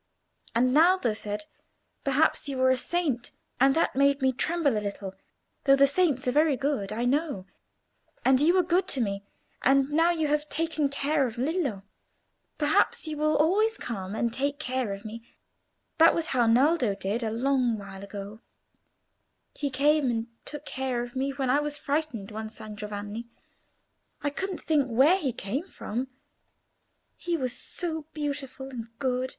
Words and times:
And 0.55 0.73
Naldo 0.73 1.13
said, 1.13 1.45
perhaps 2.03 2.49
you 2.49 2.57
were 2.57 2.71
a 2.71 2.75
saint, 2.75 3.33
and 3.59 3.75
that 3.75 3.95
made 3.95 4.19
me 4.19 4.33
tremble 4.33 4.75
a 4.75 4.81
little, 4.81 5.13
though 5.65 5.75
the 5.75 5.85
saints 5.85 6.27
are 6.27 6.31
very 6.31 6.57
good, 6.57 6.91
I 6.91 7.05
know; 7.05 7.45
and 8.25 8.41
you 8.41 8.55
were 8.55 8.63
good 8.63 8.87
to 8.87 8.99
me, 8.99 9.23
and 9.61 9.91
now 9.91 10.09
you 10.09 10.27
have 10.27 10.49
taken 10.49 10.89
care 10.89 11.27
of 11.27 11.37
Lillo. 11.37 11.83
Perhaps 12.57 13.05
you 13.05 13.15
will 13.15 13.35
always 13.37 13.77
come 13.77 14.15
and 14.15 14.33
take 14.33 14.57
care 14.57 14.91
of 14.91 15.05
me. 15.05 15.21
That 15.99 16.15
was 16.15 16.29
how 16.33 16.47
Naldo 16.47 16.95
did 16.95 17.21
a 17.21 17.29
long 17.29 17.77
while 17.77 18.03
ago; 18.03 18.39
he 19.53 19.69
came 19.69 20.09
and 20.09 20.27
took 20.45 20.65
care 20.65 21.03
of 21.03 21.15
me 21.15 21.29
when 21.29 21.51
I 21.51 21.59
was 21.59 21.77
frightened, 21.77 22.31
one 22.31 22.49
San 22.49 22.75
Giovanni. 22.75 23.27
I 24.23 24.31
couldn't 24.31 24.63
think 24.63 24.87
where 24.87 25.17
he 25.19 25.31
came 25.31 25.67
from—he 25.67 27.37
was 27.37 27.55
so 27.55 28.07
beautiful 28.15 28.67
and 28.69 28.87
good. 28.97 29.29